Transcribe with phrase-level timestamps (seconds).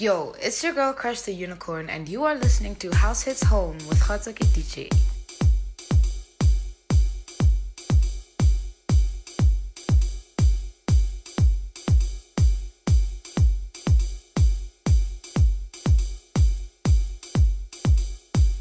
[0.00, 3.76] Yo, it's your girl Crush the Unicorn, and you are listening to House Hits Home
[3.88, 4.88] with Khotsuki DJ.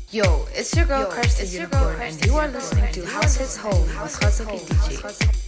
[0.10, 3.86] Yo, it's your girl Crush the Unicorn, and you are listening to House Hits Home
[4.02, 5.47] with Khotsuki DJ.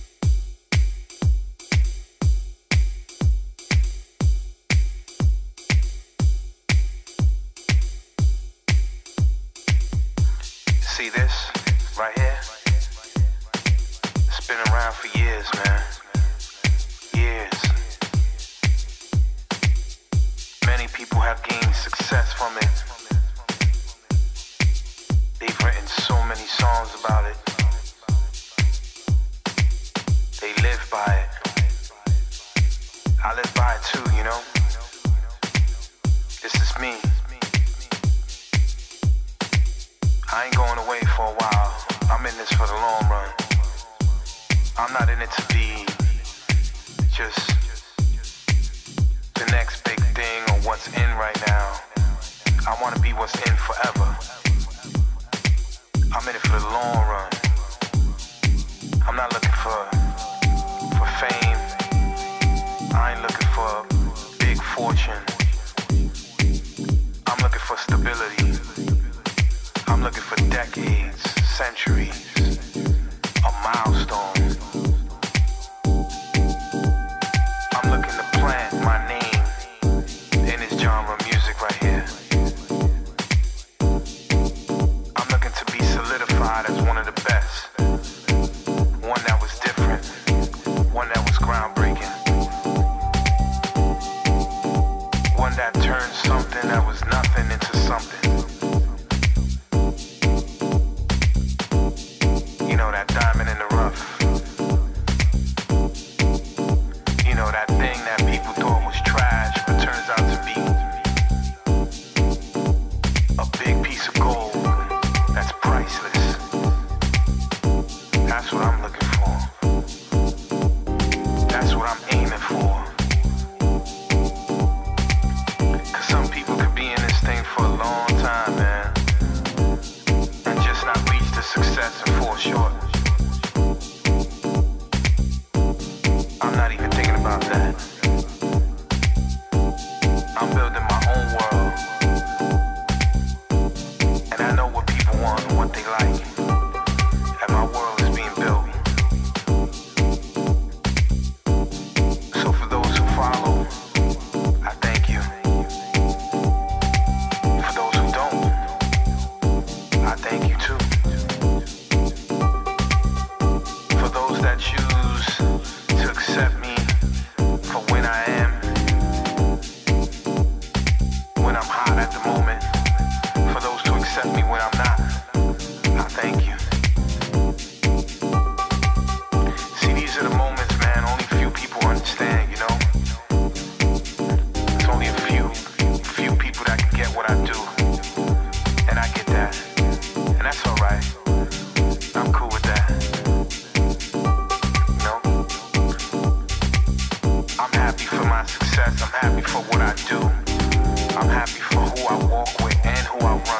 [201.72, 203.59] for who I walk with and who I run.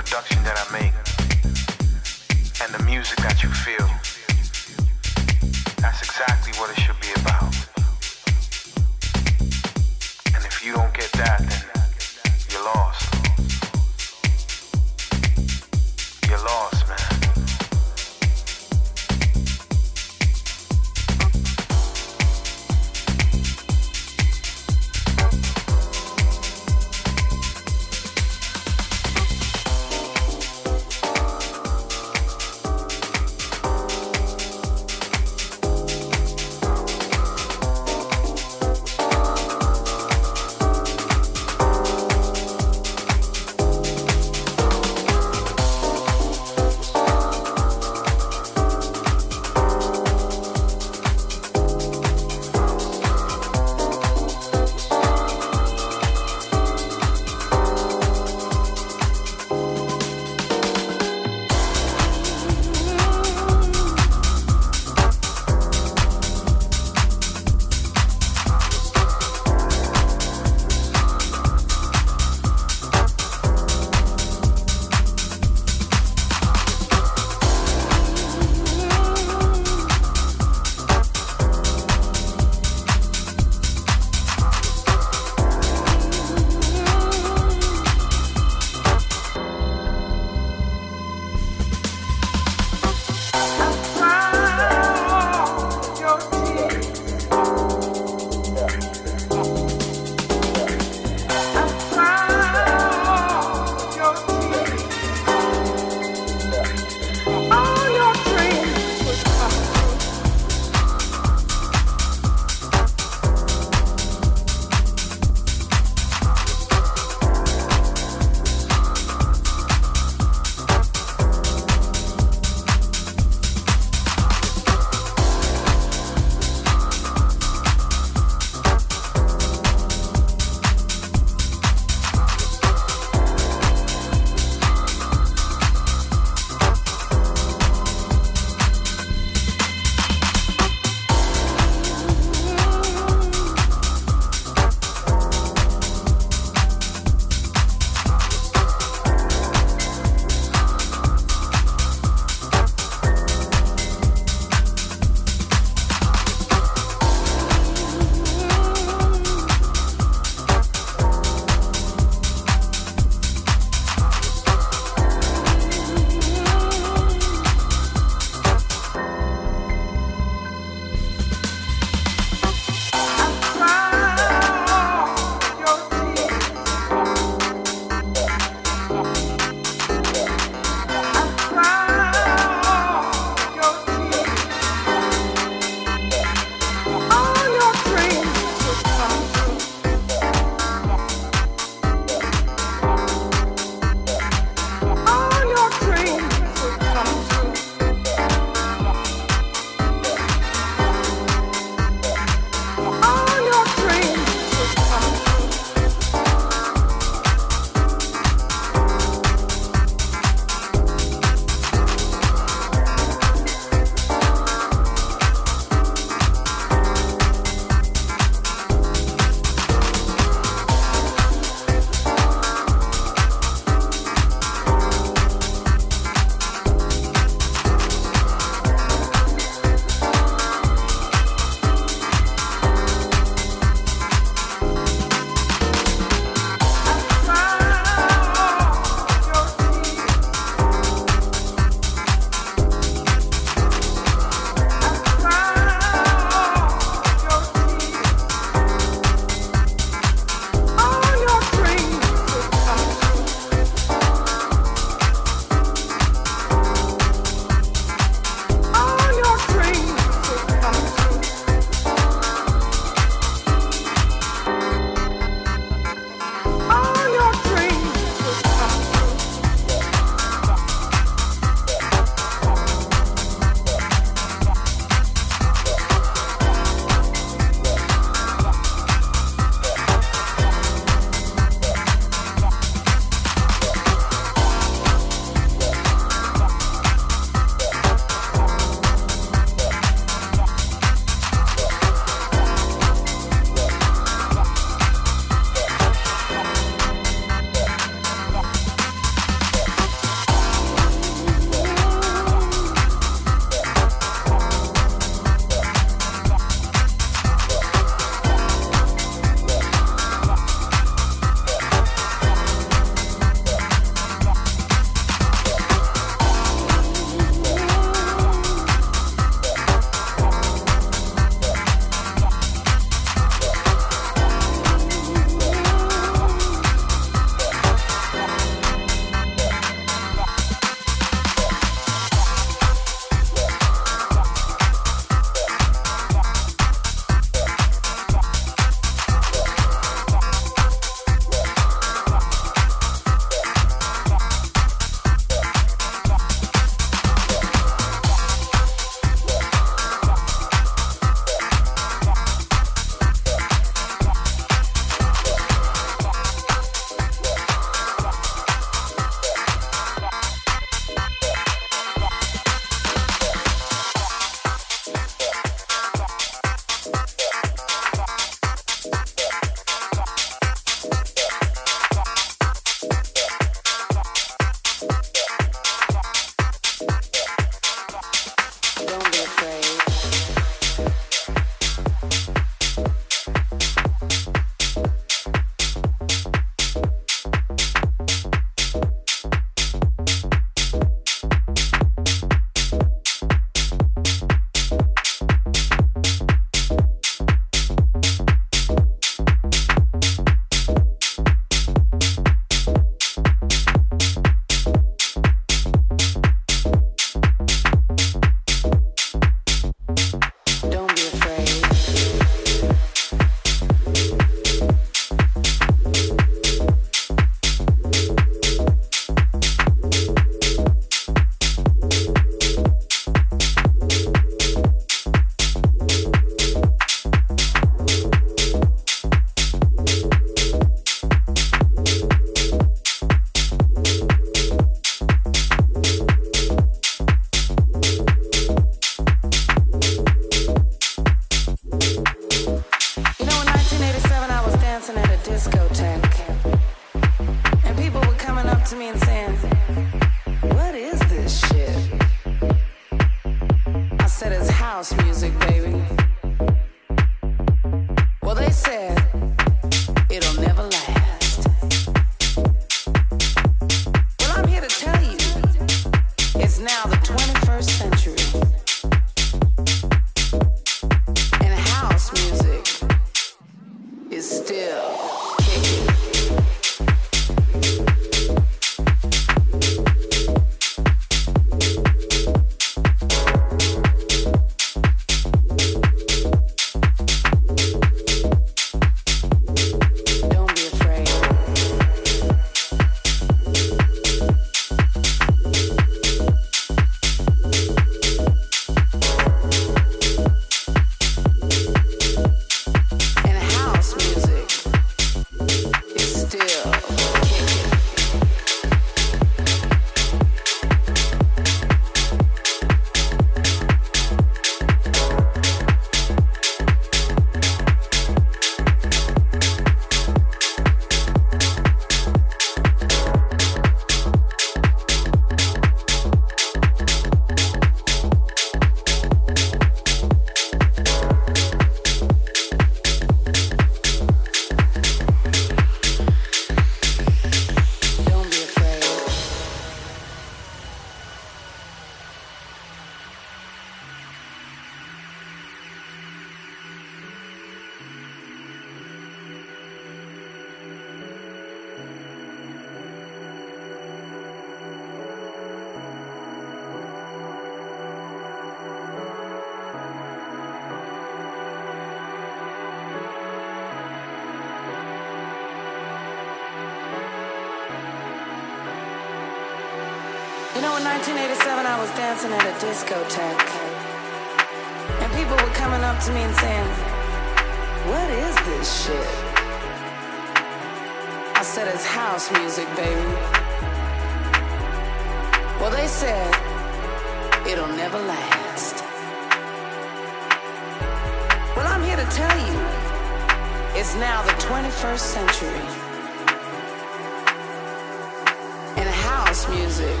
[599.36, 600.00] House music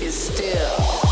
[0.00, 1.09] is still.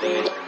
[0.00, 0.47] Thank you.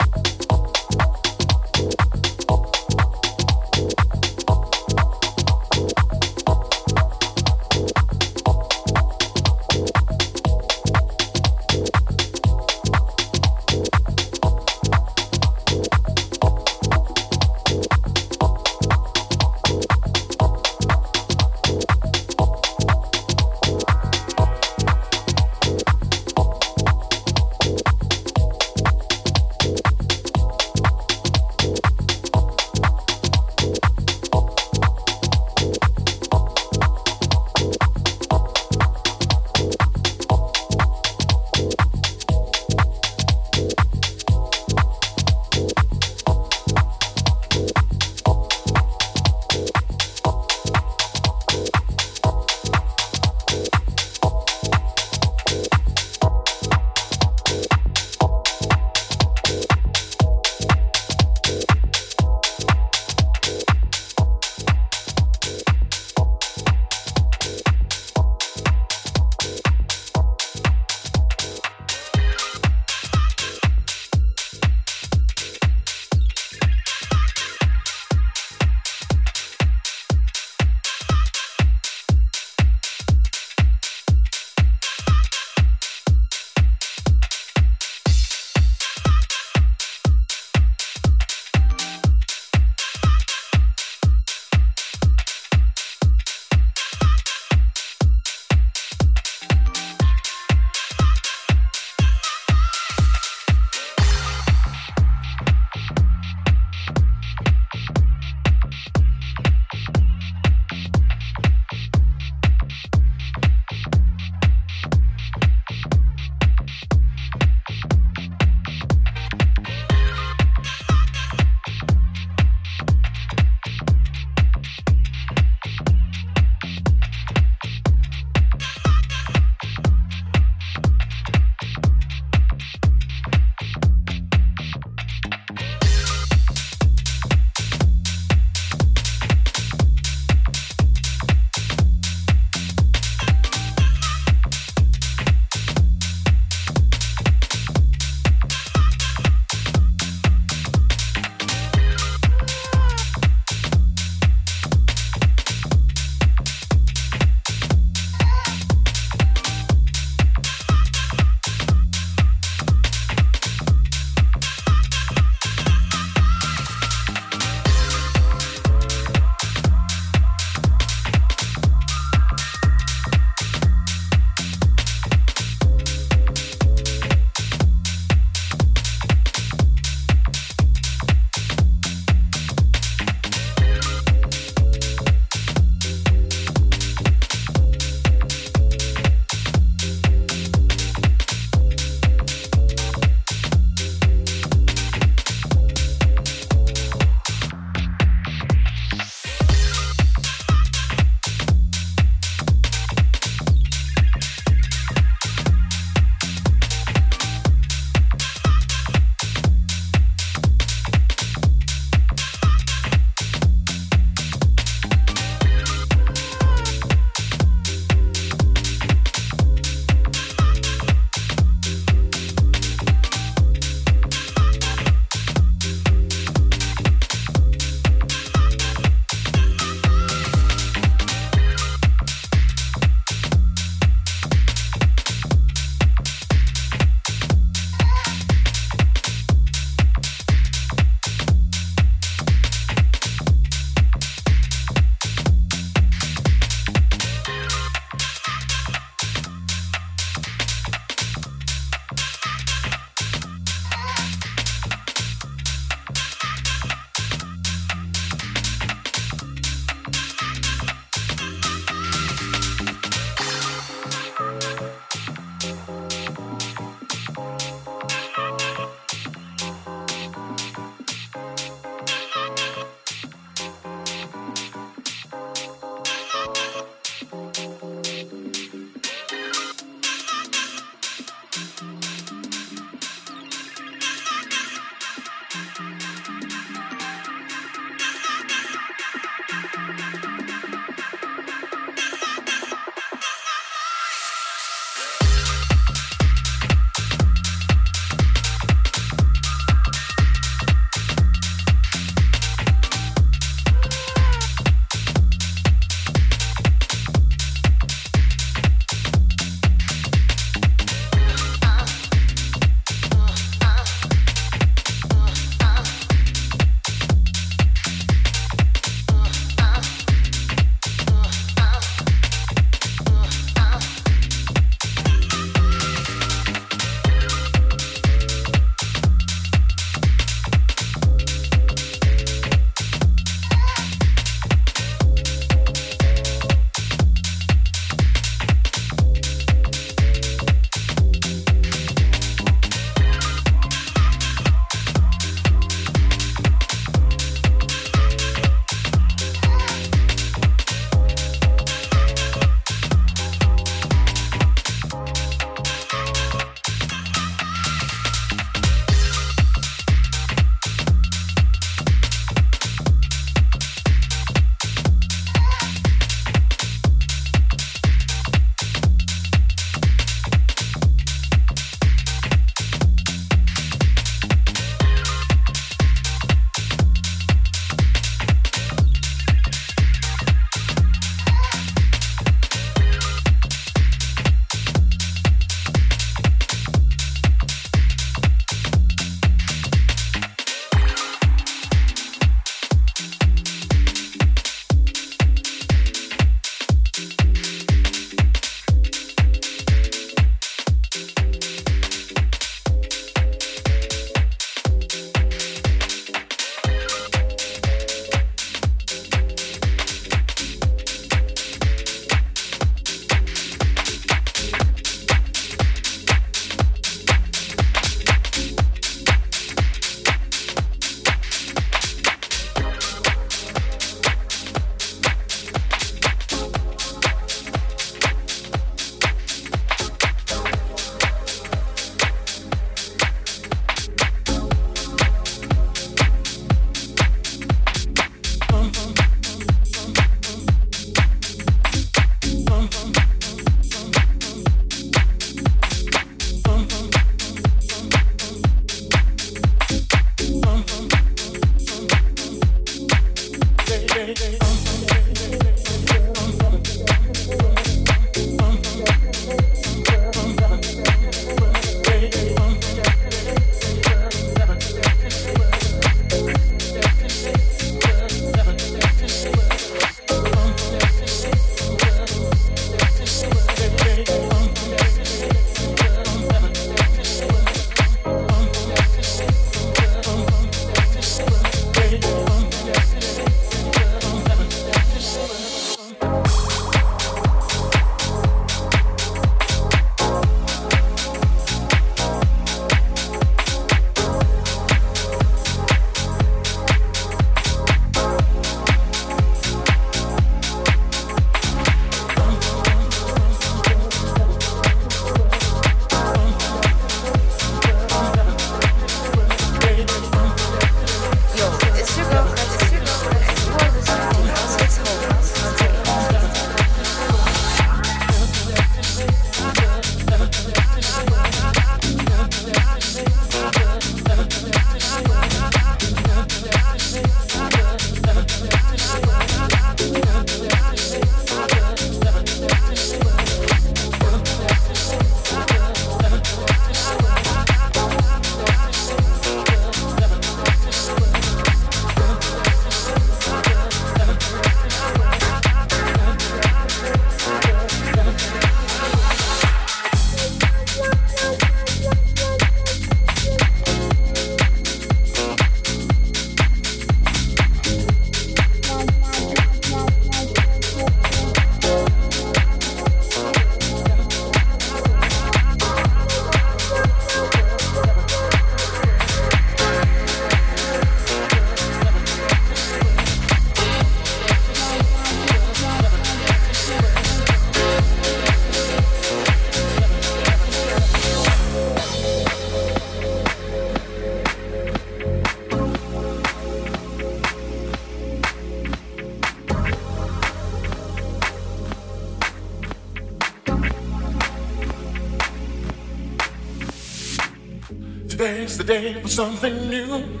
[598.50, 600.00] Day for something new.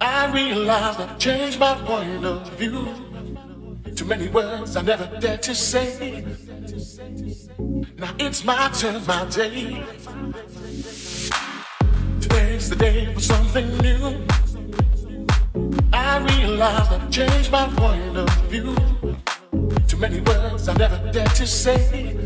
[0.00, 2.82] I realized I've changed my point of view.
[3.94, 6.24] Too many words I never dared to say.
[7.96, 9.84] Now it's my turn, my day.
[12.20, 14.26] Today's the day for something new.
[15.92, 18.74] I realize I've changed my point of view.
[19.86, 22.18] Too many words I never dared to say.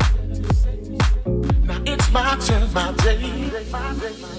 [1.69, 4.34] Now it's my turn, my day.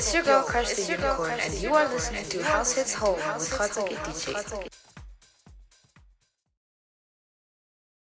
[0.00, 3.50] It's your girl Crush the Unicorn, and you are listening to House Hits Home with
[3.50, 4.69] Khazaki DJ.